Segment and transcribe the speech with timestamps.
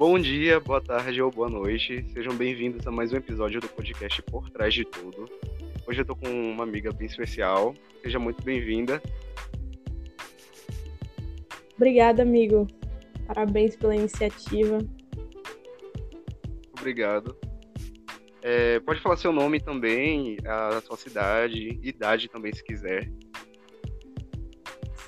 [0.00, 2.06] Bom dia, boa tarde ou boa noite.
[2.14, 5.28] Sejam bem-vindos a mais um episódio do podcast Por Trás de Tudo.
[5.86, 7.74] Hoje eu tô com uma amiga bem especial.
[8.02, 9.02] Seja muito bem-vinda.
[11.76, 12.66] Obrigada, amigo.
[13.26, 14.78] Parabéns pela iniciativa.
[16.78, 17.36] Obrigado.
[18.40, 23.06] É, pode falar seu nome também, a sua cidade, idade também, se quiser.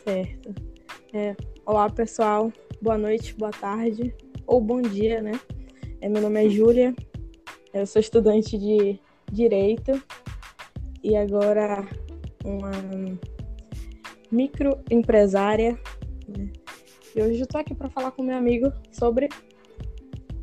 [0.04, 0.54] Certo.
[1.14, 1.34] É,
[1.64, 2.52] olá, pessoal.
[2.82, 4.14] Boa noite, boa tarde
[4.46, 5.32] ou bom dia, né?
[6.00, 6.94] É, meu nome é Júlia,
[7.72, 8.98] eu sou estudante de
[9.30, 10.02] Direito
[11.02, 11.86] e agora
[12.44, 12.70] uma
[14.30, 15.78] microempresária.
[16.28, 16.52] Né?
[17.14, 19.28] E hoje eu tô aqui para falar com meu amigo sobre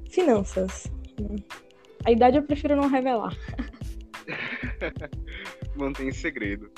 [0.10, 0.92] finanças.
[1.20, 1.36] Né?
[2.06, 3.36] A idade eu prefiro não revelar.
[5.76, 6.72] Mantém segredo.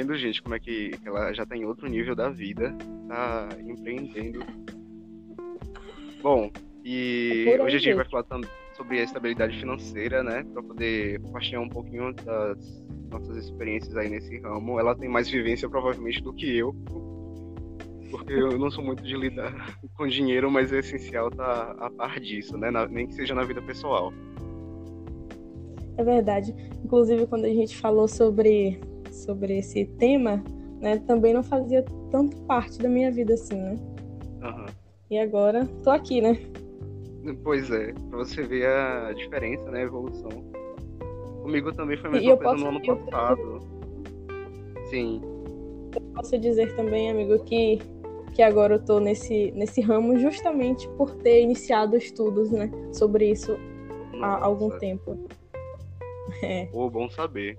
[0.00, 2.74] Vendo, gente, como é que ela já tá em outro nível da vida,
[3.08, 4.40] tá empreendendo.
[6.22, 6.50] Bom,
[6.84, 10.44] e É hoje a gente vai falar também sobre a estabilidade financeira, né?
[10.52, 14.78] Para poder compartilhar um pouquinho das nossas experiências aí nesse ramo.
[14.80, 16.74] Ela tem mais vivência provavelmente do que eu,
[18.10, 22.18] porque eu não sou muito de lidar com dinheiro, mas é essencial estar a par
[22.20, 22.70] disso, né?
[22.70, 24.12] Na- nem que seja na vida pessoal.
[25.98, 26.54] É verdade.
[26.82, 28.80] Inclusive, quando a gente falou sobre,
[29.14, 30.42] sobre esse tema,
[30.80, 33.76] né, também não fazia tanto parte da minha vida assim, né?
[34.42, 34.66] Aham.
[35.10, 36.38] E agora tô aqui, né?
[37.44, 39.80] Pois é, pra você ver a diferença, né?
[39.80, 40.30] A evolução.
[41.42, 43.58] Comigo também foi a mesma eu coisa posso- no ano eu- passado.
[44.88, 45.20] Sim,
[46.14, 47.78] Posso dizer também, amigo, que,
[48.34, 53.56] que agora eu tô nesse, nesse ramo justamente por ter iniciado estudos, né, sobre isso
[54.22, 54.78] há algum nossa.
[54.80, 55.18] tempo.
[56.42, 57.56] É, Pô, bom saber.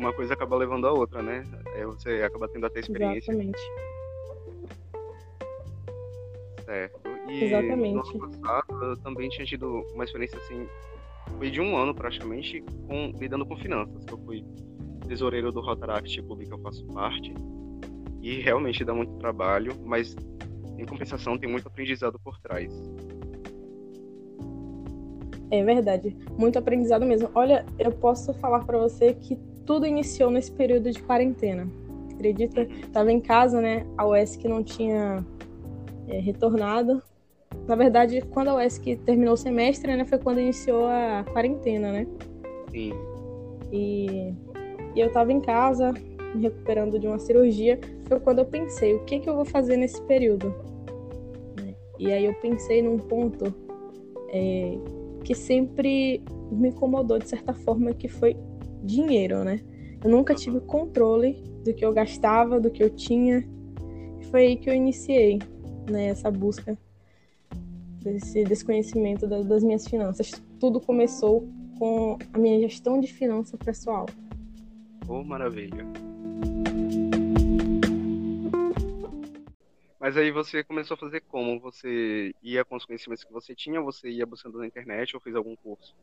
[0.00, 1.44] Uma coisa acaba levando a outra, né?
[1.74, 3.60] É, você acaba tendo até experiência, exatamente.
[6.64, 7.00] certo?
[7.28, 7.94] E Exatamente.
[7.94, 10.66] no ano passado eu também tinha tido uma experiência assim,
[11.36, 14.02] foi de um ano praticamente, com, lidando com finanças.
[14.10, 14.42] Eu fui
[15.06, 17.34] tesoureiro do Rotaract Clube que eu faço parte.
[18.22, 20.16] E realmente dá muito trabalho, mas
[20.78, 22.72] em compensação tem muito aprendizado por trás.
[25.50, 26.16] É verdade.
[26.38, 27.30] Muito aprendizado mesmo.
[27.34, 29.36] Olha, eu posso falar pra você que
[29.70, 31.64] tudo iniciou nesse período de quarentena.
[32.12, 32.66] Acredita?
[32.92, 33.86] Tava em casa, né?
[33.96, 35.24] A UESC não tinha
[36.08, 37.00] é, retornado.
[37.68, 40.04] Na verdade, quando a UESC terminou o semestre, né?
[40.04, 42.06] Foi quando iniciou a quarentena, né?
[42.72, 42.92] Sim,
[43.70, 44.34] E,
[44.96, 45.94] e eu tava em casa,
[46.34, 47.78] me recuperando de uma cirurgia.
[48.08, 50.52] Foi quando eu pensei, o que que eu vou fazer nesse período?
[51.96, 53.54] E aí eu pensei num ponto
[54.30, 54.76] é,
[55.22, 58.36] que sempre me incomodou de certa forma, que foi
[58.82, 59.60] dinheiro, né?
[60.02, 61.32] Eu nunca tive controle
[61.64, 63.46] do que eu gastava, do que eu tinha.
[64.30, 65.38] Foi aí que eu iniciei,
[65.90, 66.06] né?
[66.06, 66.76] Essa busca
[68.02, 70.30] desse, desse conhecimento da- das minhas finanças.
[70.58, 71.46] Tudo começou
[71.78, 74.06] com a minha gestão de finança pessoal.
[75.08, 75.84] oh maravilha.
[79.98, 81.60] Mas aí você começou a fazer como?
[81.60, 85.36] Você ia com os conhecimentos que você tinha, você ia buscando na internet ou fez
[85.36, 85.94] algum curso?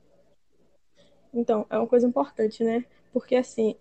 [1.37, 2.83] Então, é uma coisa importante, né?
[3.13, 3.75] Porque assim,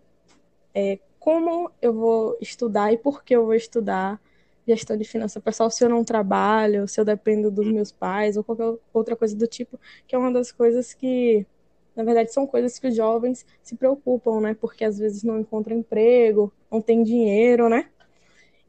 [0.74, 4.20] é, como eu vou estudar e por que eu vou estudar
[4.68, 8.44] gestão de finança pessoal se eu não trabalho, se eu dependo dos meus pais ou
[8.44, 11.46] qualquer outra coisa do tipo, que é uma das coisas que,
[11.94, 14.54] na verdade, são coisas que os jovens se preocupam, né?
[14.54, 17.88] Porque às vezes não encontram emprego, não tem dinheiro, né?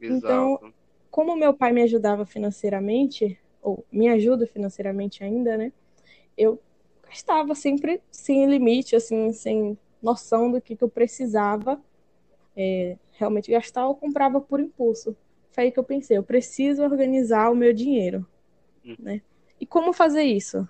[0.00, 0.74] Então, Exato.
[1.10, 5.72] como meu pai me ajudava financeiramente, ou me ajuda financeiramente ainda, né?
[6.36, 6.58] Eu
[7.08, 11.80] gastava sempre sem limite, assim, sem noção do que, que eu precisava
[12.56, 15.16] é, realmente gastar, ou comprava por impulso.
[15.52, 18.26] Foi aí que eu pensei, eu preciso organizar o meu dinheiro,
[18.84, 18.96] Hum.
[18.98, 19.22] né?
[19.60, 20.68] E como fazer isso?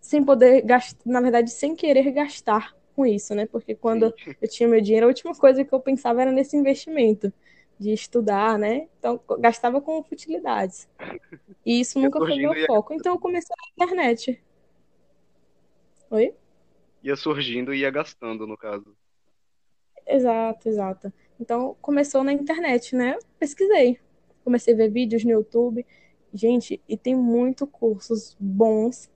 [0.00, 3.46] Sem poder gastar, na verdade, sem querer gastar com isso, né?
[3.46, 4.34] Porque quando Sim.
[4.40, 7.32] eu tinha meu dinheiro, a última coisa que eu pensava era nesse investimento
[7.78, 8.88] de estudar, né?
[8.98, 10.88] Então, gastava com futilidades.
[11.64, 12.92] E isso nunca foi meu foco.
[12.94, 14.42] Então, eu comecei na internet.
[16.10, 16.34] Oi?
[17.04, 18.96] Ia surgindo e ia gastando, no caso.
[20.06, 21.12] Exato, exato.
[21.40, 23.18] Então, começou na internet, né?
[23.38, 23.98] Pesquisei.
[24.44, 25.84] Comecei a ver vídeos no YouTube.
[26.32, 29.10] Gente, e tem muito cursos bons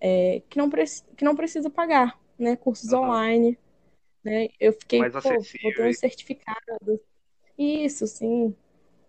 [0.00, 2.56] é, que, não que não precisa pagar, né?
[2.56, 3.02] Cursos Aham.
[3.02, 3.58] online,
[4.24, 4.48] né?
[4.60, 5.20] Eu fiquei, Mais pô,
[5.62, 7.00] vou ter um certificado.
[7.58, 8.54] Isso, sim.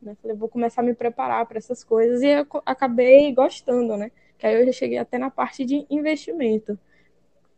[0.01, 0.15] Né?
[0.21, 2.21] Falei, vou começar a me preparar para essas coisas.
[2.21, 4.11] E eu acabei gostando, né?
[4.37, 6.79] Que aí eu já cheguei até na parte de investimento.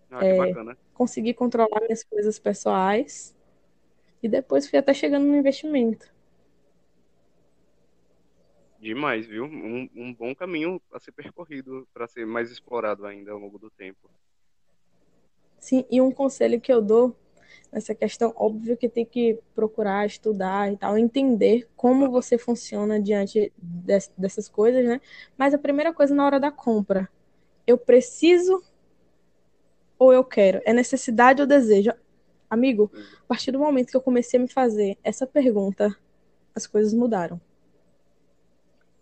[0.09, 0.77] Ah, que é, bacana.
[0.93, 3.35] Consegui controlar minhas coisas pessoais
[4.21, 6.11] e depois fui até chegando no investimento.
[8.79, 9.43] Demais, viu?
[9.43, 13.69] Um, um bom caminho a ser percorrido para ser mais explorado ainda ao longo do
[13.69, 14.09] tempo.
[15.59, 17.13] Sim, e um conselho que eu dou
[17.71, 23.51] nessa questão, óbvio que tem que procurar estudar e tal, entender como você funciona diante
[24.17, 24.99] dessas coisas, né?
[25.37, 27.09] Mas a primeira coisa na hora da compra,
[27.65, 28.63] eu preciso
[29.97, 30.61] ou eu quero?
[30.65, 31.91] É necessidade ou desejo?
[32.49, 32.89] Amigo,
[33.21, 35.95] a partir do momento que eu comecei a me fazer essa pergunta,
[36.55, 37.39] as coisas mudaram.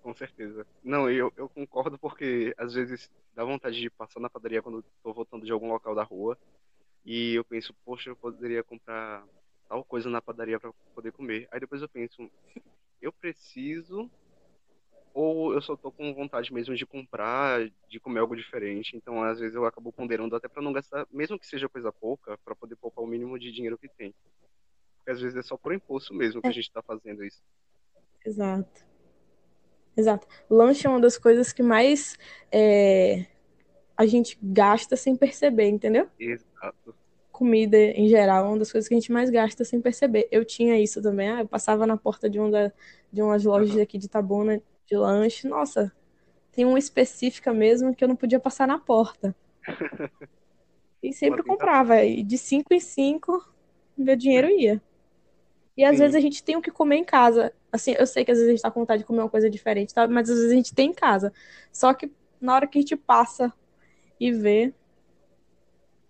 [0.04, 0.66] Com certeza.
[0.84, 5.14] Não, eu, eu concordo porque às vezes dá vontade de passar na padaria quando estou
[5.14, 6.38] voltando de algum local da rua
[7.08, 9.26] e eu penso, poxa, eu poderia comprar
[9.70, 11.48] tal coisa na padaria para poder comer.
[11.50, 12.30] Aí depois eu penso,
[13.02, 14.12] eu preciso
[15.14, 18.98] ou eu só tô com vontade mesmo de comprar, de comer algo diferente.
[18.98, 22.38] Então, às vezes eu acabo ponderando até para não gastar, mesmo que seja coisa pouca,
[22.44, 24.14] para poder poupar o mínimo de dinheiro que tem.
[24.98, 26.54] Porque às vezes é só por impulso mesmo que a é.
[26.54, 27.42] gente está fazendo isso.
[28.26, 28.86] Exato.
[29.96, 30.28] Exato.
[30.50, 32.20] Lanche é uma das coisas que mais
[32.52, 33.26] é,
[33.96, 36.10] a gente gasta sem perceber, entendeu?
[36.20, 36.47] Exato.
[37.32, 40.28] Comida em geral é uma das coisas que a gente mais gasta sem perceber.
[40.32, 41.30] Eu tinha isso também.
[41.30, 42.72] Ah, eu passava na porta de, uma da,
[43.12, 43.82] de umas lojas uhum.
[43.82, 45.92] aqui de Tabuna de lanche, nossa,
[46.52, 49.36] tem uma específica mesmo que eu não podia passar na porta.
[51.04, 53.48] E sempre comprava, e de 5 em 5,
[53.96, 54.82] meu dinheiro ia.
[55.78, 56.02] E às Sim.
[56.02, 57.54] vezes a gente tem o que comer em casa.
[57.72, 59.48] Assim, eu sei que às vezes a gente tá com vontade de comer uma coisa
[59.48, 60.08] diferente, tá?
[60.08, 61.32] mas às vezes a gente tem em casa.
[61.72, 62.12] Só que
[62.42, 63.54] na hora que a gente passa
[64.20, 64.74] e vê.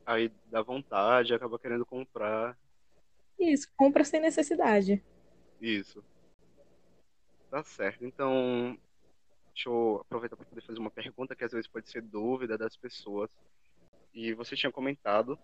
[0.07, 2.57] Aí dá vontade, acaba querendo comprar.
[3.37, 5.03] Isso, compra sem necessidade.
[5.59, 6.01] Isso.
[7.51, 8.05] Tá certo.
[8.05, 8.79] Então,
[9.53, 12.77] deixa eu aproveitar para poder fazer uma pergunta que às vezes pode ser dúvida das
[12.77, 13.29] pessoas.
[14.13, 15.37] E você tinha comentado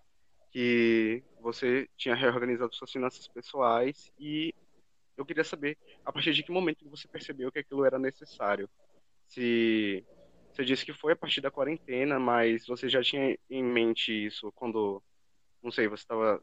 [0.50, 4.54] que você tinha reorganizado suas finanças pessoais e
[5.18, 8.70] eu queria saber a partir de que momento você percebeu que aquilo era necessário.
[9.28, 10.06] Se
[10.54, 14.52] você disse que foi a partir da quarentena, mas você já tinha em mente isso
[14.54, 15.02] quando,
[15.64, 16.42] não sei, você estava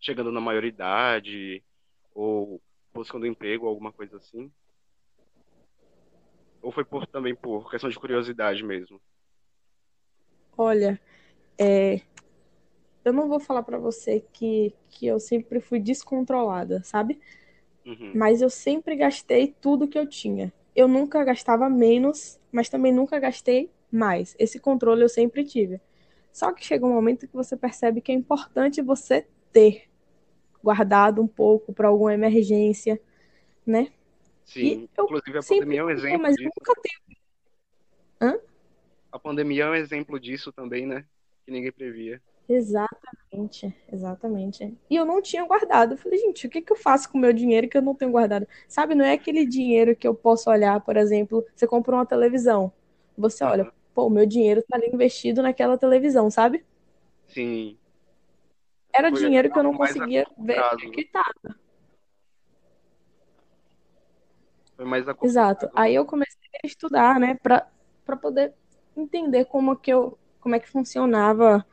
[0.00, 1.62] chegando na maioridade
[2.14, 2.60] ou
[2.94, 4.50] buscando emprego, alguma coisa assim?
[6.62, 9.00] Ou foi por, também por questão de curiosidade mesmo?
[10.56, 10.98] Olha,
[11.58, 12.00] é,
[13.04, 17.20] eu não vou falar para você que, que eu sempre fui descontrolada, sabe?
[17.84, 18.12] Uhum.
[18.14, 20.50] Mas eu sempre gastei tudo que eu tinha.
[20.76, 24.36] Eu nunca gastava menos, mas também nunca gastei mais.
[24.38, 25.80] Esse controle eu sempre tive.
[26.30, 29.88] Só que chega um momento que você percebe que é importante você ter
[30.62, 33.00] guardado um pouco para alguma emergência,
[33.64, 33.90] né?
[34.44, 36.50] Sim, inclusive a pandemia é um exemplo mas disso.
[36.54, 37.18] Nunca teve.
[38.20, 38.38] Hã?
[39.10, 41.06] A pandemia é um exemplo disso também, né?
[41.46, 42.22] Que ninguém previa.
[42.48, 44.76] Exatamente, exatamente.
[44.88, 45.94] E eu não tinha guardado.
[45.94, 47.94] Eu falei, gente, o que, que eu faço com o meu dinheiro que eu não
[47.94, 48.46] tenho guardado?
[48.68, 52.72] Sabe, não é aquele dinheiro que eu posso olhar, por exemplo, você comprou uma televisão.
[53.18, 56.64] Você olha, pô, o meu dinheiro tá ali investido naquela televisão, sabe?
[57.26, 57.76] Sim.
[58.92, 61.56] Era Foi dinheiro que eu não conseguia ver que tava.
[64.76, 65.68] Foi mais Exato.
[65.74, 68.54] Aí eu comecei a estudar, né, para poder
[68.96, 71.66] entender como que eu, como é que funcionava,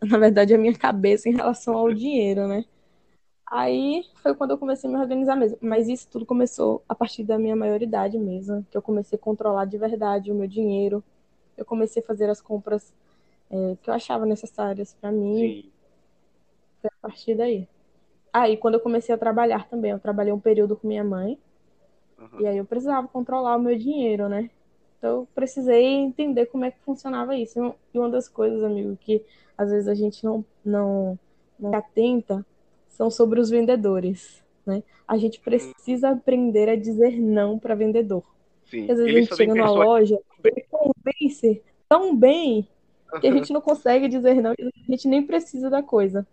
[0.02, 2.64] na verdade, a minha cabeça em relação ao dinheiro, né?
[3.48, 5.58] Aí foi quando eu comecei a me organizar mesmo.
[5.60, 9.66] Mas isso tudo começou a partir da minha maioridade mesmo, que eu comecei a controlar
[9.66, 11.02] de verdade o meu dinheiro.
[11.56, 12.92] Eu comecei a fazer as compras
[13.50, 15.38] é, que eu achava necessárias para mim.
[15.38, 15.70] Sim.
[16.80, 17.68] Foi a partir daí.
[18.32, 21.38] Aí, ah, quando eu comecei a trabalhar também, eu trabalhei um período com minha mãe.
[22.18, 22.40] Uhum.
[22.40, 24.50] E aí eu precisava controlar o meu dinheiro, né?
[24.98, 27.74] Então eu precisei entender como é que funcionava isso.
[27.94, 29.24] E uma das coisas, amigo, que
[29.56, 31.18] às vezes a gente não, não,
[31.58, 32.44] não atenta
[32.88, 34.82] são sobre os vendedores, né?
[35.06, 38.24] A gente precisa aprender a dizer não para vendedor.
[38.64, 38.90] Sim.
[38.90, 42.66] Às vezes a gente chega numa loja, ele convence tão bem
[43.20, 46.26] que a gente não consegue dizer não, a gente nem precisa da coisa.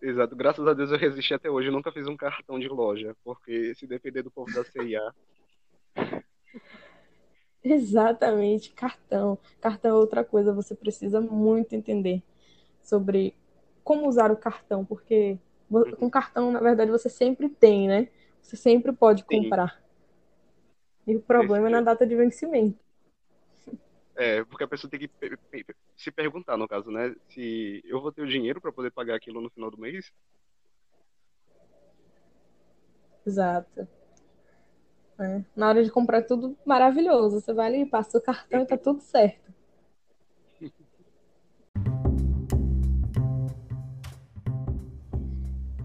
[0.00, 0.36] Exato.
[0.36, 1.68] Graças a Deus eu resisti até hoje.
[1.68, 5.12] Eu nunca fiz um cartão de loja, porque se depender do povo da CIA.
[7.64, 9.38] Exatamente, cartão.
[9.60, 12.22] Cartão é outra coisa, você precisa muito entender
[12.82, 13.34] sobre
[13.84, 15.38] como usar o cartão, porque
[15.70, 15.90] uhum.
[15.92, 18.08] com cartão, na verdade, você sempre tem, né?
[18.42, 19.80] Você sempre pode comprar.
[21.04, 21.12] Sim.
[21.12, 22.78] E o problema é na data de vencimento.
[24.14, 25.10] É, porque a pessoa tem que
[25.96, 27.14] se perguntar, no caso, né?
[27.28, 30.12] Se eu vou ter o dinheiro para poder pagar aquilo no final do mês.
[33.24, 33.86] Exato.
[35.18, 35.42] É.
[35.56, 37.40] Na hora de comprar tudo maravilhoso.
[37.40, 39.52] Você vai ali, passa o cartão e tá tudo certo.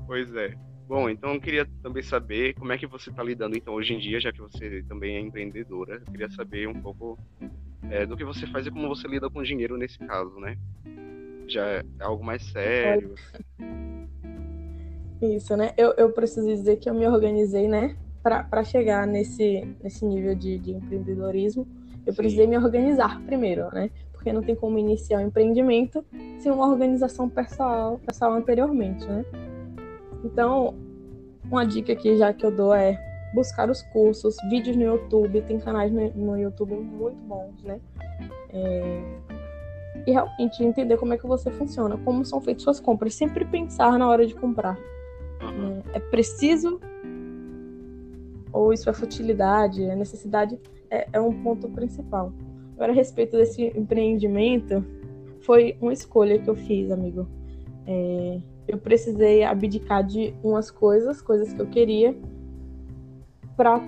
[0.05, 0.55] Pois é.
[0.87, 3.99] Bom, então eu queria também saber como é que você está lidando então hoje em
[3.99, 5.95] dia, já que você também é empreendedora.
[5.95, 7.17] Eu queria saber um pouco
[7.89, 10.55] é, do que você faz e como você lida com dinheiro nesse caso, né?
[11.47, 13.15] Já é algo mais sério.
[15.21, 15.73] Isso, né?
[15.77, 17.97] Eu, eu preciso dizer que eu me organizei, né?
[18.23, 21.67] Para chegar nesse, nesse nível de, de empreendedorismo,
[22.05, 22.17] eu Sim.
[22.17, 23.89] precisei me organizar primeiro, né?
[24.13, 26.05] Porque não tem como iniciar um empreendimento
[26.39, 29.25] sem uma organização pessoal, pessoal anteriormente, né?
[30.23, 30.73] Então,
[31.51, 32.97] uma dica aqui já que eu dou é
[33.33, 37.79] buscar os cursos, vídeos no YouTube, tem canais no, no YouTube muito bons, né?
[38.49, 39.01] É...
[40.05, 43.97] E realmente entender como é que você funciona, como são feitas suas compras, sempre pensar
[43.97, 44.77] na hora de comprar.
[45.41, 45.81] Né?
[45.93, 46.79] É preciso
[48.53, 52.31] ou isso é futilidade, é necessidade, é, é um ponto principal.
[52.75, 54.85] Agora, a respeito desse empreendimento,
[55.41, 57.27] foi uma escolha que eu fiz, amigo.
[57.85, 62.15] É, eu precisei abdicar de umas coisas, coisas que eu queria,
[63.57, 63.81] para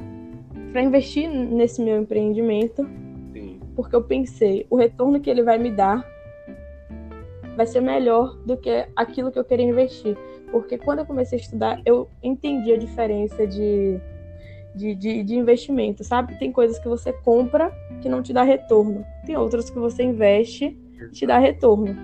[0.82, 2.84] investir nesse meu empreendimento.
[3.34, 3.60] Sim.
[3.76, 6.06] Porque eu pensei, o retorno que ele vai me dar
[7.56, 10.18] vai ser melhor do que aquilo que eu queria investir.
[10.52, 14.00] Porque quando eu comecei a estudar, eu entendi a diferença de,
[14.75, 16.38] de, de, de investimento, sabe?
[16.38, 19.05] Tem coisas que você compra que não te dá retorno.
[19.25, 21.96] Tem outras que você investe e te dá retorno.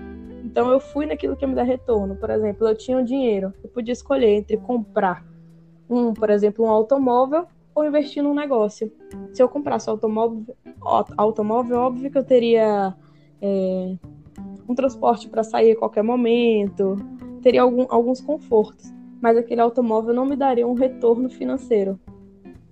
[0.44, 2.16] Então eu fui naquilo que me dá retorno.
[2.16, 5.24] Por exemplo, eu tinha um dinheiro, eu podia escolher entre comprar
[5.88, 8.90] um, por exemplo, um automóvel ou investir num negócio.
[9.32, 10.44] Se eu comprasse automóvel,
[11.16, 12.94] automóvel óbvio que eu teria
[13.40, 13.96] é,
[14.68, 16.96] um transporte para sair a qualquer momento,
[17.42, 21.98] teria algum, alguns confortos, mas aquele automóvel não me daria um retorno financeiro.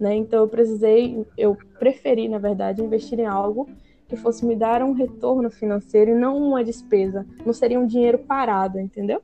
[0.01, 0.17] Né?
[0.17, 3.69] Então eu precisei, eu preferi, na verdade, investir em algo
[4.09, 7.25] que fosse me dar um retorno financeiro e não uma despesa.
[7.45, 9.23] Não seria um dinheiro parado, entendeu?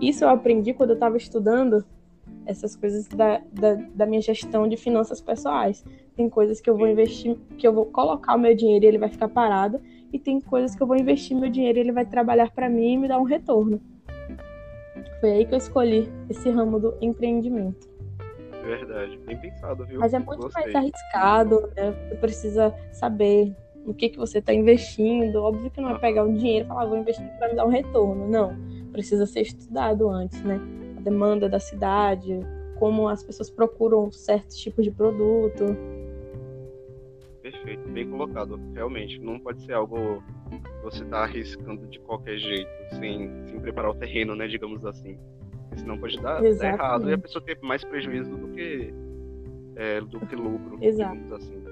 [0.00, 1.84] Isso eu aprendi quando eu estava estudando
[2.46, 5.84] essas coisas da, da, da, minha gestão de finanças pessoais.
[6.14, 8.98] Tem coisas que eu vou investir, que eu vou colocar o meu dinheiro e ele
[8.98, 9.80] vai ficar parado,
[10.12, 12.92] e tem coisas que eu vou investir meu dinheiro e ele vai trabalhar para mim
[12.92, 13.80] e me dar um retorno.
[15.20, 17.87] Foi aí que eu escolhi esse ramo do empreendimento.
[18.76, 20.00] Verdade, bem pensado, viu?
[20.00, 20.64] Mas é muito Gostei.
[20.64, 21.90] mais arriscado, né?
[22.08, 25.36] Você precisa saber no que, que você está investindo.
[25.36, 27.64] Óbvio que não é pegar um dinheiro e falar, ah, vou investir para me dar
[27.64, 28.28] um retorno.
[28.28, 28.54] Não.
[28.92, 30.60] Precisa ser estudado antes, né?
[30.98, 32.40] A demanda da cidade,
[32.78, 35.64] como as pessoas procuram certos tipos de produto.
[37.40, 38.60] Perfeito, bem colocado.
[38.74, 43.90] Realmente, não pode ser algo que você está arriscando de qualquer jeito, sem, sem preparar
[43.90, 44.46] o terreno, né?
[44.46, 45.18] Digamos assim.
[45.68, 48.92] Porque senão pode dar, dar errado e a pessoa ter mais prejuízo do que,
[49.76, 51.34] é, do que lucro, Exato.
[51.34, 51.62] assim.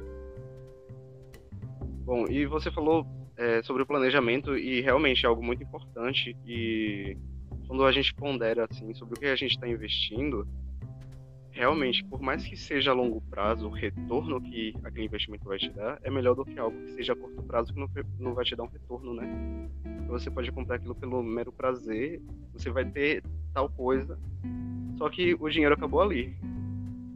[2.04, 7.16] Bom, e você falou é, sobre o planejamento e realmente é algo muito importante e
[7.66, 10.46] quando a gente pondera assim sobre o que a gente está investindo,
[11.50, 15.70] realmente, por mais que seja a longo prazo, o retorno que aquele investimento vai te
[15.70, 17.88] dar é melhor do que algo que seja a curto prazo que não,
[18.20, 19.68] não vai te dar um retorno, né?
[20.08, 22.22] Você pode comprar aquilo pelo mero prazer,
[22.52, 23.24] você vai ter
[23.56, 24.18] tal coisa,
[24.98, 26.36] só que o dinheiro acabou ali.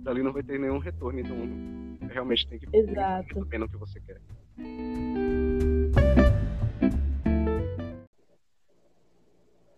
[0.02, 1.36] Dali não vai ter nenhum retorno, então
[2.08, 3.44] realmente tem que Exato.
[3.44, 4.18] ver no que você quer.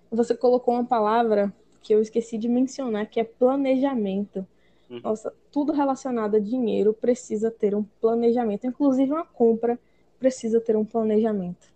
[0.09, 1.53] Você colocou uma palavra
[1.83, 4.47] que eu esqueci de mencionar, que é planejamento.
[4.89, 5.01] Uhum.
[5.03, 8.69] Nossa, tudo relacionado a dinheiro precisa ter um planejamento.
[8.69, 9.77] Inclusive uma compra
[10.17, 11.73] precisa ter um planejamento.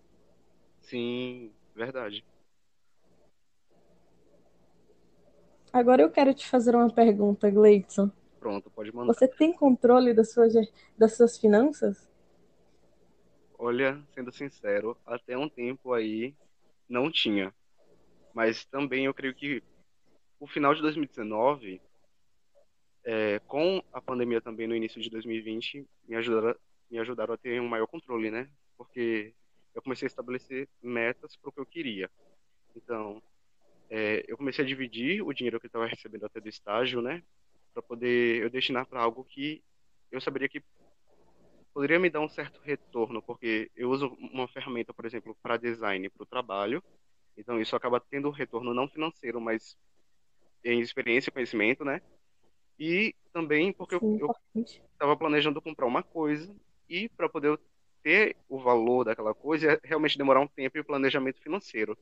[0.79, 2.23] Sim, verdade.
[5.77, 8.11] Agora eu quero te fazer uma pergunta, Gleidson.
[8.39, 9.13] Pronto, pode mandar.
[9.13, 10.51] Você tem controle das suas,
[10.97, 12.09] das suas finanças?
[13.59, 16.33] Olha, sendo sincero, até um tempo aí
[16.89, 17.53] não tinha.
[18.33, 19.61] Mas também eu creio que
[20.39, 21.79] o final de 2019,
[23.03, 26.55] é, com a pandemia também no início de 2020, me ajudaram,
[26.89, 28.49] me ajudaram a ter um maior controle, né?
[28.75, 29.31] Porque
[29.75, 32.09] eu comecei a estabelecer metas para o que eu queria.
[32.75, 33.21] Então,
[33.89, 37.23] é, eu comecei a dividir o dinheiro que eu estava recebendo até do estágio, né?
[37.73, 39.63] Para poder eu destinar para algo que
[40.11, 40.61] eu saberia que
[41.73, 46.09] poderia me dar um certo retorno, porque eu uso uma ferramenta, por exemplo, para design,
[46.09, 46.83] para o trabalho,
[47.37, 49.77] então isso acaba tendo um retorno não financeiro, mas
[50.63, 52.01] em experiência e conhecimento, né?
[52.79, 54.33] E também porque Sim, eu
[54.93, 56.53] estava planejando comprar uma coisa
[56.89, 57.59] e para poder
[58.03, 61.97] ter o valor daquela coisa, realmente demorar um tempo e o planejamento financeiro.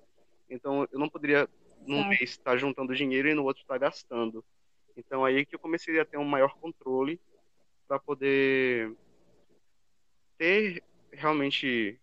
[0.50, 1.50] Então eu não poderia
[1.82, 4.44] num mês estar juntando dinheiro e no outro estar gastando.
[4.98, 7.20] Então aí que eu comecei a ter um maior controle
[7.88, 8.96] para para poder
[10.38, 12.00] ter realmente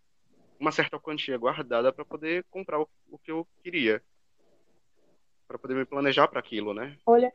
[0.59, 4.01] uma certa quantia guardada para poder comprar o, o, que eu queria,
[5.47, 6.97] para poder me planejar para aquilo, né?
[7.05, 7.31] Olha,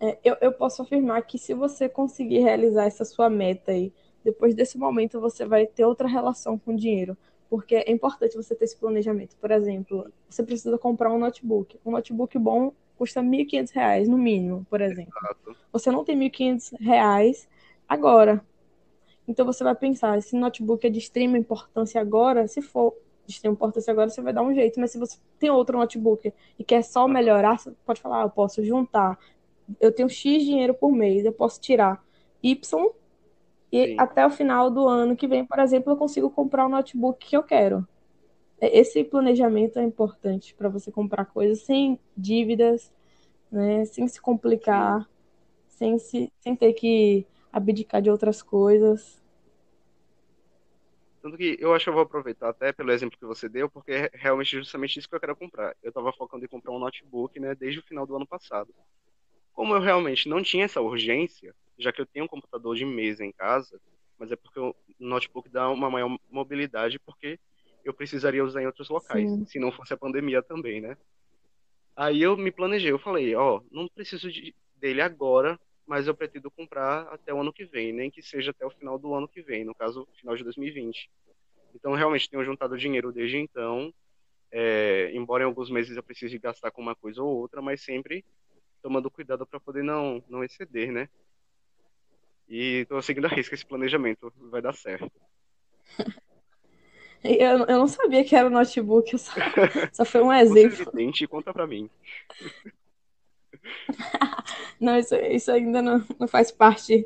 [0.00, 4.54] é, eu, eu posso afirmar que se você conseguir realizar essa sua meta aí, depois
[4.54, 7.16] desse momento você vai ter outra relação com o dinheiro.
[7.48, 9.36] Porque é importante você ter esse planejamento.
[9.36, 11.78] Por exemplo, você precisa comprar um notebook.
[11.84, 15.12] Um notebook bom custa R$ 1.500 no mínimo, por exemplo.
[15.16, 15.56] Exato.
[15.72, 17.46] Você não tem R$ 1.500
[17.88, 18.44] agora.
[19.28, 22.94] Então você vai pensar, esse notebook é de extrema importância agora, se for
[23.26, 24.78] de extrema importância agora, você vai dar um jeito.
[24.80, 28.30] Mas se você tem outro notebook e quer só melhorar, você pode falar, ah, eu
[28.30, 29.18] posso juntar.
[29.80, 32.02] Eu tenho X dinheiro por mês, eu posso tirar
[32.42, 32.90] Y
[33.76, 33.96] e Sim.
[33.98, 37.36] até o final do ano que vem, por exemplo, eu consigo comprar o notebook que
[37.36, 37.86] eu quero.
[38.60, 42.92] É, esse planejamento é importante para você comprar coisas sem dívidas,
[43.50, 45.08] né, sem se complicar,
[45.68, 49.22] sem, se, sem ter que abdicar de outras coisas.
[51.20, 53.90] Tanto que eu acho que eu vou aproveitar até pelo exemplo que você deu, porque
[53.90, 55.74] é realmente justamente isso que eu quero comprar.
[55.82, 58.72] Eu estava focando em comprar um notebook, né, desde o final do ano passado.
[59.52, 63.24] Como eu realmente não tinha essa urgência, já que eu tenho um computador de mesa
[63.24, 63.80] em casa,
[64.18, 67.38] mas é porque o notebook dá uma maior mobilidade, porque
[67.84, 69.44] eu precisaria usar em outros locais, Sim.
[69.46, 70.96] se não fosse a pandemia também, né?
[71.94, 76.50] Aí eu me planejei, eu falei, ó, não preciso de, dele agora, mas eu pretendo
[76.50, 79.40] comprar até o ano que vem, nem que seja até o final do ano que
[79.40, 81.08] vem, no caso, final de 2020.
[81.74, 83.94] Então, realmente, tenho juntado dinheiro desde então,
[84.50, 88.24] é, embora em alguns meses eu precise gastar com uma coisa ou outra, mas sempre
[88.82, 91.08] tomando cuidado para poder não, não exceder, né?
[92.48, 95.10] E estou seguindo a risca esse planejamento, vai dar certo.
[97.24, 99.32] Eu, eu não sabia que era o notebook, só,
[99.92, 100.76] só foi um exemplo.
[100.76, 101.90] Você tente, conta para mim.
[104.80, 107.04] não, isso, isso ainda não, não faz parte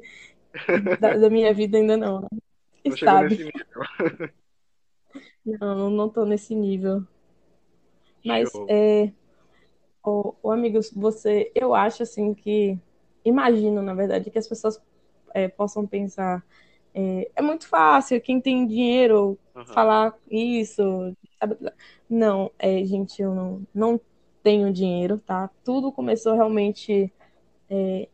[1.00, 2.28] da, da minha vida, ainda não.
[2.85, 3.50] Não sabe?
[5.45, 7.06] Não, não tô nesse nível.
[8.25, 9.10] Mas, é,
[10.04, 12.78] o, o amigos, você, eu acho assim que,
[13.25, 14.82] imagino, na verdade, que as pessoas
[15.34, 16.45] é, possam pensar,
[16.95, 19.64] é, é, muito fácil, quem tem dinheiro uhum.
[19.66, 20.82] falar isso,
[21.38, 21.56] sabe?
[22.08, 24.00] Não, é, gente, eu não, não
[24.43, 25.50] tenho dinheiro, tá?
[25.64, 27.12] Tudo começou realmente,
[27.69, 28.08] é,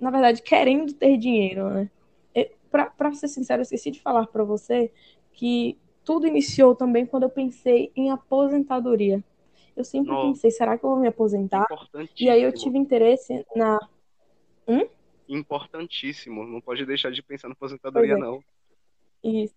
[0.00, 1.90] na verdade, querendo ter dinheiro, né?
[2.34, 4.92] É, para ser sincero, eu esqueci de falar para você
[5.32, 9.22] que tudo iniciou também quando eu pensei em aposentadoria.
[9.76, 10.28] Eu sempre Nossa.
[10.28, 11.66] pensei, será que eu vou me aposentar?
[12.18, 13.78] E aí eu tive interesse na.
[14.66, 14.86] Hum?
[15.28, 16.46] Importantíssimo.
[16.46, 18.16] Não pode deixar de pensar na aposentadoria, é.
[18.16, 18.40] não.
[19.22, 19.54] Isso.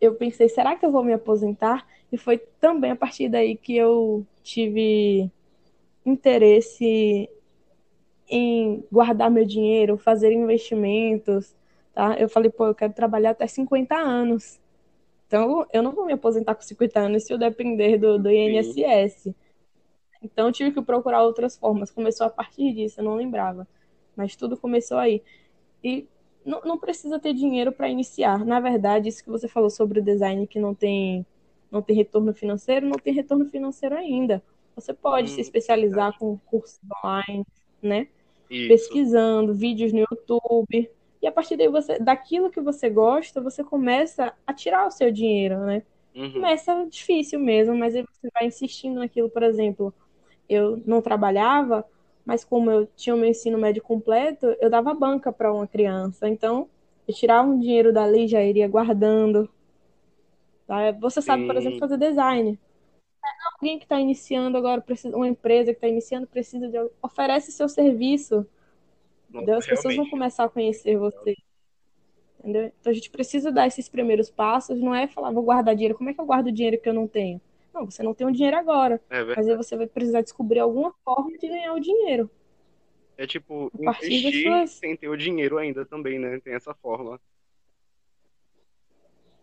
[0.00, 1.86] Eu pensei, será que eu vou me aposentar?
[2.10, 5.30] E foi também a partir daí que eu tive
[6.04, 7.30] interesse
[8.28, 11.54] em guardar meu dinheiro, fazer investimentos,
[11.92, 12.16] tá?
[12.18, 14.60] Eu falei, pô, eu quero trabalhar até 50 anos.
[15.26, 19.34] Então, eu não vou me aposentar com 50 anos se eu depender do, do INSS.
[20.22, 21.90] Então, eu tive que procurar outras formas.
[21.90, 23.66] Começou a partir disso, eu não lembrava.
[24.16, 25.22] Mas tudo começou aí.
[25.82, 26.06] E
[26.44, 28.44] não, não precisa ter dinheiro para iniciar.
[28.44, 31.26] Na verdade, isso que você falou sobre o design que não tem
[31.70, 34.42] não tem retorno financeiro, não tem retorno financeiro ainda.
[34.76, 36.18] Você pode hum, se especializar verdade.
[36.18, 37.46] com cursos online,
[37.80, 38.08] né?
[38.50, 38.68] Isso.
[38.68, 40.90] Pesquisando, vídeos no YouTube.
[41.22, 45.10] E a partir daí você, daquilo que você gosta, você começa a tirar o seu
[45.10, 45.82] dinheiro, né?
[46.14, 46.32] Uhum.
[46.32, 49.94] Começa difícil mesmo, mas aí você vai insistindo naquilo, por exemplo,
[50.48, 51.86] eu não trabalhava,
[52.24, 56.28] mas como eu tinha o meu ensino médio completo, eu dava banca para uma criança.
[56.28, 56.68] Então,
[57.06, 59.48] eu tirava um dinheiro dali, já iria guardando.
[60.66, 60.92] Tá?
[60.92, 61.48] Você sabe, Sim.
[61.48, 62.58] por exemplo, fazer design.
[63.54, 66.78] Alguém que está iniciando agora, precisa, uma empresa que está iniciando, precisa de.
[67.00, 68.46] Oferece seu serviço.
[69.30, 71.36] Não, As pessoas vão começar a conhecer você.
[72.38, 72.72] Entendeu?
[72.80, 75.96] Então a gente precisa dar esses primeiros passos, não é falar, vou guardar dinheiro.
[75.96, 77.40] Como é que eu guardo dinheiro que eu não tenho?
[77.72, 79.00] Não, você não tem o dinheiro agora.
[79.08, 82.30] É mas aí você vai precisar descobrir alguma forma de ganhar o dinheiro.
[83.16, 84.70] É tipo, investir suas...
[84.70, 86.40] sem ter o dinheiro ainda também, né?
[86.40, 87.20] Tem essa forma.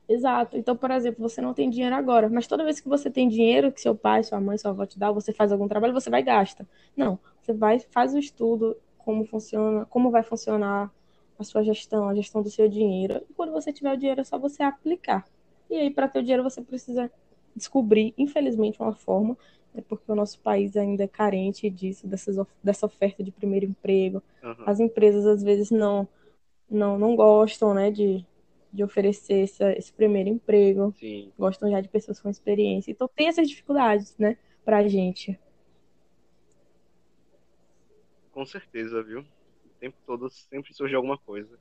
[0.07, 0.57] Exato.
[0.57, 3.71] Então, por exemplo, você não tem dinheiro agora, mas toda vez que você tem dinheiro
[3.71, 6.21] que seu pai, sua mãe, sua avó te dá, você faz algum trabalho, você vai
[6.21, 6.67] e gasta.
[6.97, 10.91] Não, você vai, faz o estudo, como funciona, como vai funcionar
[11.37, 13.23] a sua gestão, a gestão do seu dinheiro.
[13.29, 15.25] E quando você tiver o dinheiro, é só você aplicar.
[15.69, 17.11] E aí, para ter o dinheiro, você precisa
[17.59, 19.37] descobrir, infelizmente, uma forma,
[19.73, 24.23] né, porque o nosso país ainda é carente disso, dessas, dessa oferta de primeiro emprego.
[24.43, 24.63] Uhum.
[24.65, 26.07] As empresas, às vezes, não,
[26.69, 28.25] não, não gostam né, de,
[28.73, 30.93] de oferecer essa, esse primeiro emprego.
[30.97, 31.31] Sim.
[31.37, 32.91] Gostam já de pessoas com experiência.
[32.91, 35.39] Então, tem essas dificuldades né, para a gente.
[38.31, 39.19] Com certeza, viu?
[39.19, 41.57] O tempo todo sempre surge alguma coisa.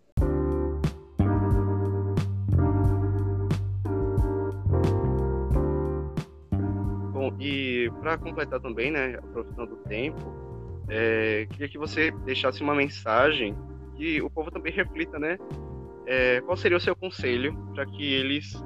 [7.39, 10.33] E para completar também, né, aproveitando o tempo,
[10.89, 13.55] é, queria que você deixasse uma mensagem
[13.97, 15.39] que o povo também reflita, né?
[16.07, 18.63] É, qual seria o seu conselho para que eles,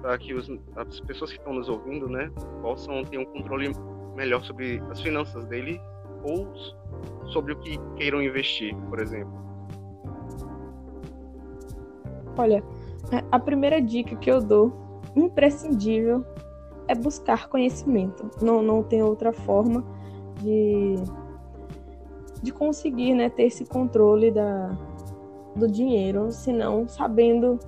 [0.00, 2.30] para que os, as pessoas que estão nos ouvindo, né,
[2.62, 3.72] possam ter um controle
[4.14, 5.80] melhor sobre as finanças dele
[6.22, 6.52] ou
[7.26, 9.44] sobre o que queiram investir, por exemplo?
[12.36, 12.62] Olha,
[13.30, 14.72] a primeira dica que eu dou,
[15.16, 16.24] imprescindível,
[16.88, 18.30] é buscar conhecimento.
[18.40, 19.84] Não, não tem outra forma
[20.42, 20.94] de,
[22.42, 24.76] de conseguir né, ter esse controle da,
[25.56, 27.58] do dinheiro, senão sabendo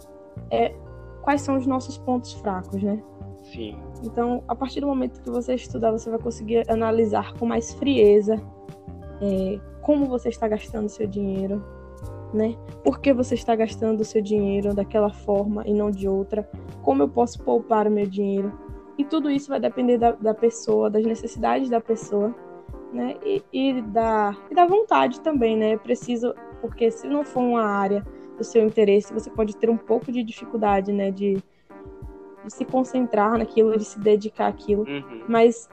[0.50, 0.74] é,
[1.22, 3.02] quais são os nossos pontos fracos, né?
[3.42, 3.76] Sim.
[4.02, 8.40] Então, a partir do momento que você estudar, você vai conseguir analisar com mais frieza
[9.20, 11.64] é, como você está gastando seu dinheiro,
[12.34, 12.56] né?
[12.82, 16.48] Por que você está gastando o seu dinheiro daquela forma e não de outra?
[16.82, 18.52] Como eu posso poupar o meu dinheiro?
[18.98, 22.34] E tudo isso vai depender da, da pessoa, das necessidades da pessoa,
[22.92, 23.16] né?
[23.24, 25.72] E, e, da, e da vontade também, né?
[25.72, 28.04] É preciso, porque se não for uma área
[28.36, 31.10] do seu interesse, você pode ter um pouco de dificuldade, né?
[31.10, 31.34] De,
[32.44, 34.84] de se concentrar naquilo, de se dedicar àquilo.
[34.88, 35.24] Uhum.
[35.28, 35.68] Mas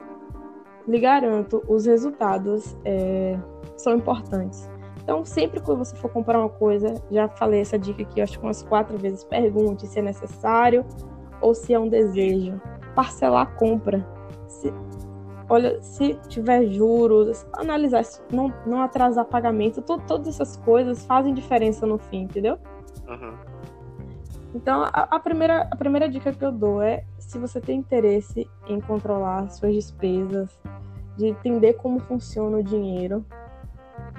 [0.86, 3.38] lhe garanto, os resultados é,
[3.76, 4.68] são importantes.
[5.02, 8.44] Então, sempre que você for comprar uma coisa, já falei essa dica aqui, acho que
[8.44, 10.84] umas quatro vezes, pergunte se é necessário
[11.42, 12.58] ou se é um desejo.
[12.94, 14.06] Parcelar a compra.
[14.46, 14.72] Se,
[15.48, 21.86] olha, se tiver juros, analisar, não, não atrasar pagamento, to, todas essas coisas fazem diferença
[21.86, 22.58] no fim, entendeu?
[23.08, 23.34] Uhum.
[24.54, 28.48] Então, a, a, primeira, a primeira dica que eu dou é se você tem interesse
[28.68, 30.56] em controlar suas despesas,
[31.16, 33.24] de entender como funciona o dinheiro,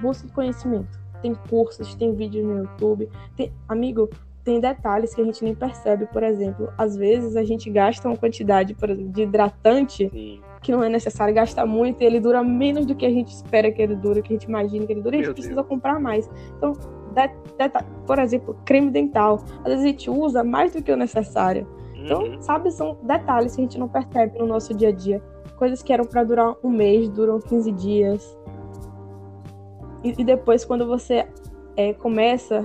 [0.00, 0.98] busque conhecimento.
[1.22, 3.10] Tem cursos, tem vídeos no YouTube.
[3.36, 4.10] Tem, amigo,
[4.46, 6.06] tem detalhes que a gente nem percebe.
[6.06, 8.76] Por exemplo, às vezes a gente gasta uma quantidade
[9.10, 10.40] de hidratante Sim.
[10.62, 13.72] que não é necessário gastar muito e ele dura menos do que a gente espera
[13.72, 15.56] que ele dure, que a gente imagina que ele dure, e a gente Meu precisa
[15.56, 15.66] Deus.
[15.66, 16.30] comprar mais.
[16.56, 16.74] Então,
[18.06, 19.40] por exemplo, creme dental.
[19.64, 21.66] Às vezes a gente usa mais do que o necessário.
[21.96, 22.40] Então, Uhum.
[22.40, 25.20] sabe, são detalhes que a gente não percebe no nosso dia a dia.
[25.56, 28.38] Coisas que eram para durar um mês, duram 15 dias.
[30.04, 31.26] E, e depois, quando você
[31.76, 32.64] é, começa,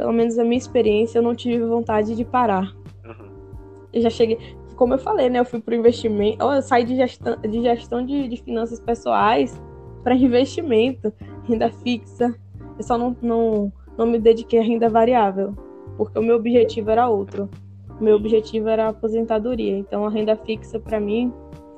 [0.00, 2.74] pelo menos a minha experiência, eu não tive vontade de parar.
[3.04, 3.30] Uhum.
[3.92, 4.38] Eu já cheguei,
[4.74, 5.40] como eu falei, né?
[5.40, 9.60] Eu fui pro investimento, eu saí de gestão de, gestão de, de finanças pessoais
[10.02, 11.12] para investimento,
[11.44, 12.34] renda fixa.
[12.78, 15.54] Eu só não, não, não me dediquei à renda variável,
[15.98, 17.50] porque o meu objetivo era outro.
[18.00, 19.76] O meu objetivo era a aposentadoria.
[19.76, 21.30] Então, a renda fixa, para mim,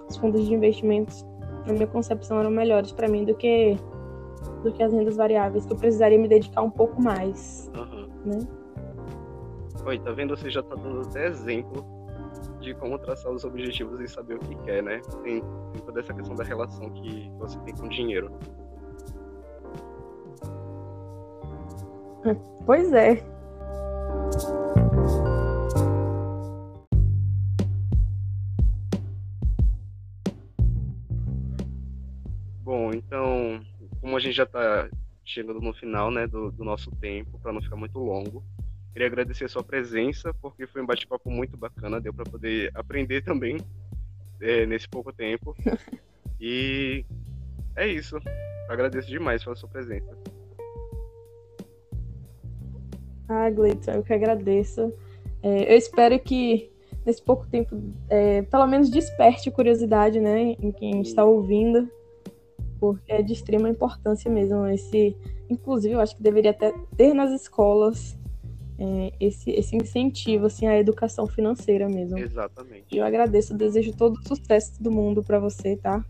[0.09, 1.27] os fundos de investimentos,
[1.67, 3.77] na minha concepção, eram melhores para mim do que
[4.63, 7.92] do que as rendas variáveis, que eu precisaria me dedicar um pouco mais, Uhum.
[8.25, 8.39] Né?
[9.85, 10.37] Oi, tá vendo?
[10.37, 11.85] Você já tá dando até exemplo
[12.61, 15.01] de como traçar os objetivos e saber o que quer, né?
[15.23, 15.41] Tem,
[15.73, 18.31] tem toda essa questão da relação que você tem com o dinheiro.
[22.65, 23.17] Pois é.
[32.63, 33.61] Bom, então,
[34.01, 34.89] como a gente já tá
[35.25, 38.43] chegando no final, né, do, do nosso tempo, para não ficar muito longo,
[38.93, 43.23] queria agradecer a sua presença, porque foi um bate-papo muito bacana, deu para poder aprender
[43.23, 43.59] também
[44.41, 45.55] é, nesse pouco tempo.
[46.45, 47.05] E
[47.77, 48.17] é isso.
[48.69, 50.19] Agradeço demais pela sua presença.
[53.29, 54.93] Ah, Gleidson, eu que agradeço.
[55.41, 56.73] É, eu espero que
[57.07, 61.89] nesse pouco tempo, é, pelo menos desperte curiosidade, né, em quem está ouvindo,
[62.83, 64.67] porque é de extrema importância mesmo.
[64.67, 65.17] Esse,
[65.49, 68.19] inclusive, eu acho que deveria até ter nas escolas
[68.77, 72.19] é, esse, esse incentivo, assim, à educação financeira mesmo.
[72.19, 72.87] Exatamente.
[72.91, 76.05] E eu agradeço, desejo todo o sucesso do mundo para você, tá?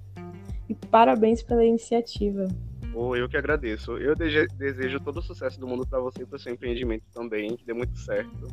[0.66, 2.48] E parabéns pela iniciativa.
[2.94, 3.98] Ou eu que agradeço.
[3.98, 7.66] Eu desejo todo o sucesso do mundo para você e para seu empreendimento também, que
[7.66, 8.48] dê muito certo.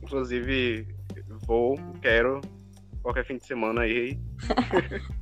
[0.00, 0.86] Inclusive,
[1.44, 2.40] vou, quero,
[3.02, 4.16] qualquer fim de semana aí.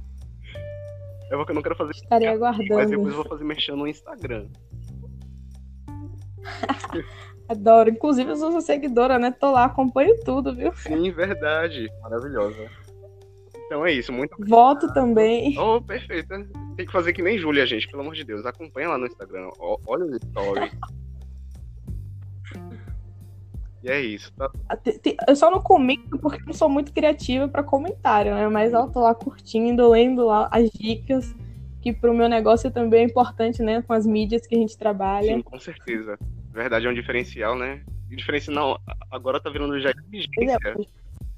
[1.31, 2.91] eu, vou, eu não quero fazer Estarei mas aguardando.
[2.91, 4.47] depois eu vou fazer mexendo no Instagram.
[7.49, 7.91] Adoro.
[7.91, 9.31] Inclusive, eu sou sua seguidora, né?
[9.31, 10.73] Tô lá, acompanho tudo, viu?
[10.75, 11.89] Sim, verdade.
[12.03, 12.71] Maravilhosa.
[13.67, 15.59] Então é isso, muito Voto também.
[15.59, 16.47] Oh, perfeita.
[16.77, 18.45] Tem que fazer que nem Júlia, gente, pelo amor de Deus.
[18.45, 19.51] Acompanha lá no Instagram.
[19.59, 20.73] Olha os stories.
[23.85, 24.51] e é isso, tá?
[24.83, 28.49] Te- Eu só não comento porque eu não sou muito criativa pra comentário, né?
[28.49, 31.35] Mas eu tô lá curtindo, lendo lá as dicas
[31.83, 33.83] que para o meu negócio também é importante, né?
[33.83, 35.35] Com as mídias que a gente trabalha.
[35.35, 36.19] Sim, com certeza.
[36.51, 37.83] Verdade, é um diferencial, né?
[38.11, 38.79] E diferencial não,
[39.11, 40.59] agora tá virando já exigência.
[40.65, 40.75] É,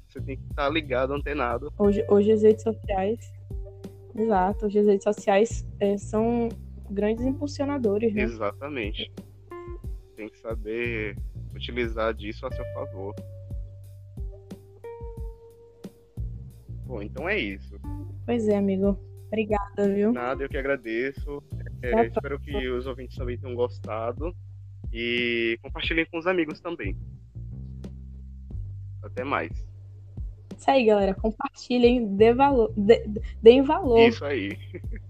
[0.07, 1.73] Você tem que estar tá ligado, antenado.
[1.77, 3.33] Hoje, hoje as redes sociais.
[4.15, 6.47] Exato, hoje as redes sociais é, são
[6.89, 8.21] grandes impulsionadores, né?
[8.23, 9.11] Exatamente.
[10.15, 11.17] Tem que saber
[11.57, 13.13] utilizar disso a seu favor.
[16.85, 17.79] Bom, então é isso.
[18.25, 18.97] Pois é, amigo.
[19.27, 20.13] Obrigada, viu?
[20.13, 21.43] Nada, eu que agradeço.
[21.81, 24.33] É, espero que os ouvintes também tenham gostado.
[24.91, 26.95] E compartilhem com os amigos também.
[29.03, 29.51] Até mais.
[30.57, 31.13] Isso aí, galera.
[31.13, 33.05] Compartilhem, dê valor, dê,
[33.41, 33.99] deem valor.
[33.99, 34.57] Isso aí.